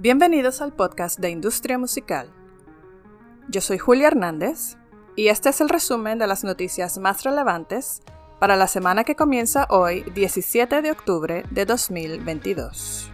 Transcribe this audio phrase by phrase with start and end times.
[0.00, 2.32] Bienvenidos al podcast de Industria Musical.
[3.48, 4.76] Yo soy Julia Hernández
[5.16, 8.02] y este es el resumen de las noticias más relevantes
[8.38, 13.10] para la semana que comienza hoy, 17 de octubre de 2022.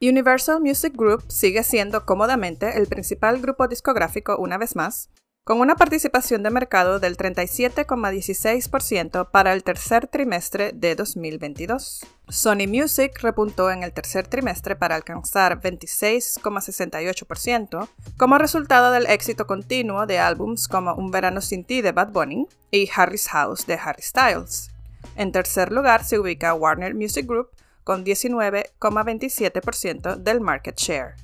[0.00, 5.10] Universal Music Group sigue siendo cómodamente el principal grupo discográfico una vez más,
[5.44, 12.06] con una participación de mercado del 37,16% para el tercer trimestre de 2022.
[12.30, 20.06] Sony Music repuntó en el tercer trimestre para alcanzar 26,68% como resultado del éxito continuo
[20.06, 24.00] de álbums como Un verano sin ti de Bad Bunny y Harry's House de Harry
[24.00, 24.70] Styles.
[25.14, 27.50] En tercer lugar se ubica Warner Music Group
[27.84, 31.16] con 19,27% del market share.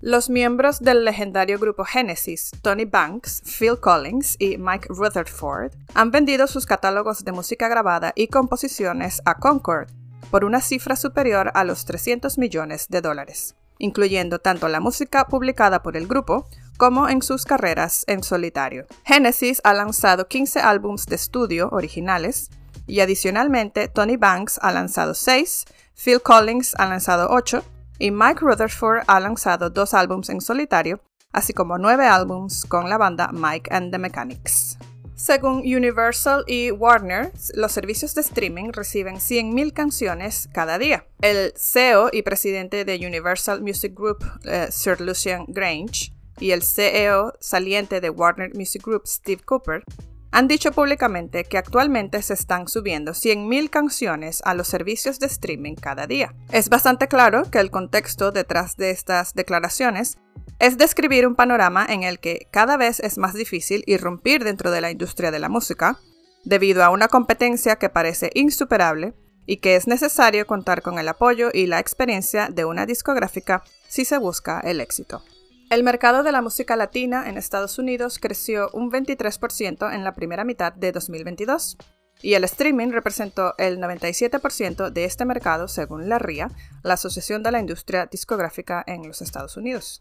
[0.00, 6.46] Los miembros del legendario grupo Genesis, Tony Banks, Phil Collins y Mike Rutherford, han vendido
[6.46, 9.90] sus catálogos de música grabada y composiciones a Concord
[10.30, 15.82] por una cifra superior a los 300 millones de dólares, incluyendo tanto la música publicada
[15.82, 16.46] por el grupo
[16.76, 18.86] como en sus carreras en solitario.
[19.04, 22.50] Genesis ha lanzado 15 álbumes de estudio originales
[22.86, 25.64] y adicionalmente Tony Banks ha lanzado 6,
[25.96, 27.64] Phil Collins ha lanzado 8
[27.98, 31.00] y Mike Rutherford ha lanzado dos álbumes en solitario,
[31.32, 34.78] así como nueve álbumes con la banda Mike and the Mechanics.
[35.14, 41.08] Según Universal y Warner, los servicios de streaming reciben 100.000 canciones cada día.
[41.20, 47.34] El CEO y presidente de Universal Music Group, eh, Sir Lucian Grange, y el CEO
[47.40, 49.82] saliente de Warner Music Group, Steve Cooper,
[50.30, 55.74] han dicho públicamente que actualmente se están subiendo 100.000 canciones a los servicios de streaming
[55.74, 56.34] cada día.
[56.52, 60.18] Es bastante claro que el contexto detrás de estas declaraciones
[60.58, 64.80] es describir un panorama en el que cada vez es más difícil irrumpir dentro de
[64.80, 65.98] la industria de la música,
[66.44, 69.14] debido a una competencia que parece insuperable
[69.46, 74.04] y que es necesario contar con el apoyo y la experiencia de una discográfica si
[74.04, 75.22] se busca el éxito.
[75.70, 80.42] El mercado de la música latina en Estados Unidos creció un 23% en la primera
[80.42, 81.76] mitad de 2022
[82.22, 86.50] y el streaming representó el 97% de este mercado según la RIA,
[86.82, 89.98] la Asociación de la Industria Discográfica en los Estados Unidos.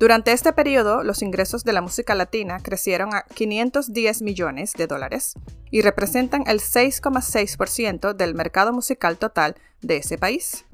[0.00, 5.34] Durante este periodo, los ingresos de la música latina crecieron a 510 millones de dólares
[5.70, 10.64] y representan el 6,6% del mercado musical total de ese país.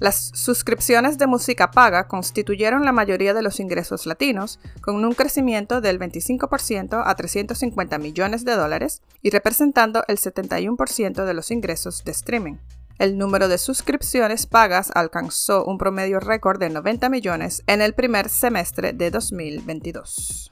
[0.00, 5.82] Las suscripciones de música paga constituyeron la mayoría de los ingresos latinos, con un crecimiento
[5.82, 12.12] del 25% a 350 millones de dólares y representando el 71% de los ingresos de
[12.12, 12.54] streaming.
[12.98, 18.30] El número de suscripciones pagas alcanzó un promedio récord de 90 millones en el primer
[18.30, 20.50] semestre de 2022.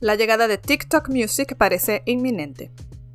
[0.00, 2.70] La llegada de TikTok Music parece inminente.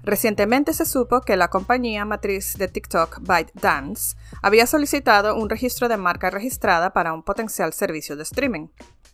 [0.07, 5.97] Recientemente se supo que la compañía matriz de TikTok, ByteDance, había solicitado un registro de
[5.97, 8.69] marca registrada para un potencial servicio de streaming.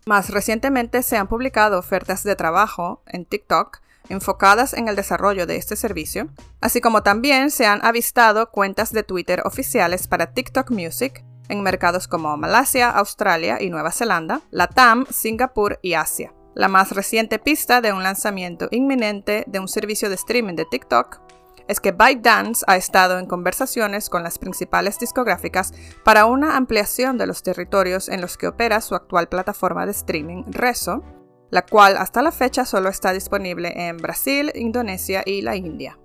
[0.06, 5.56] Más recientemente se han publicado ofertas de trabajo en TikTok enfocadas en el desarrollo de
[5.56, 6.30] este servicio,
[6.62, 12.08] así como también se han avistado cuentas de Twitter oficiales para TikTok Music en mercados
[12.08, 16.36] como Malasia, Australia y Nueva Zelanda, Latam, Singapur y Asia.
[16.56, 21.20] La más reciente pista de un lanzamiento inminente de un servicio de streaming de TikTok
[21.68, 27.26] es que ByteDance ha estado en conversaciones con las principales discográficas para una ampliación de
[27.26, 31.04] los territorios en los que opera su actual plataforma de streaming Rezo,
[31.50, 35.98] la cual hasta la fecha solo está disponible en Brasil, Indonesia y la India.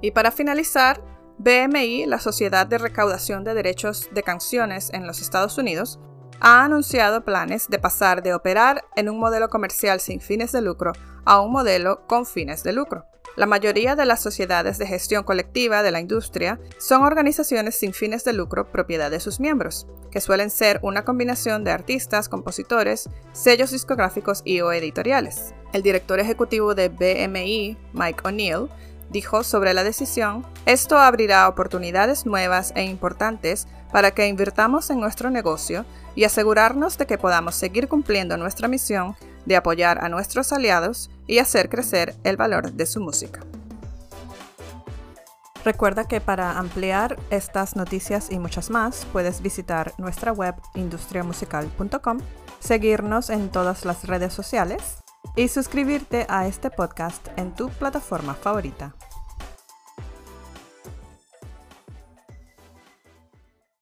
[0.00, 1.02] Y para finalizar,
[1.38, 5.98] BMI, la Sociedad de Recaudación de Derechos de Canciones en los Estados Unidos,
[6.40, 10.92] ha anunciado planes de pasar de operar en un modelo comercial sin fines de lucro
[11.24, 13.06] a un modelo con fines de lucro.
[13.36, 18.22] La mayoría de las sociedades de gestión colectiva de la industria son organizaciones sin fines
[18.22, 23.72] de lucro propiedad de sus miembros, que suelen ser una combinación de artistas, compositores, sellos
[23.72, 25.52] discográficos y o editoriales.
[25.72, 28.68] El director ejecutivo de BMI, Mike O'Neill,
[29.10, 35.30] dijo sobre la decisión, esto abrirá oportunidades nuevas e importantes para que invirtamos en nuestro
[35.30, 35.84] negocio
[36.16, 39.14] y asegurarnos de que podamos seguir cumpliendo nuestra misión
[39.46, 43.42] de apoyar a nuestros aliados y hacer crecer el valor de su música.
[45.64, 52.18] Recuerda que para ampliar estas noticias y muchas más puedes visitar nuestra web industriamusical.com,
[52.58, 55.04] seguirnos en todas las redes sociales
[55.36, 58.92] y suscribirte a este podcast en tu plataforma favorita.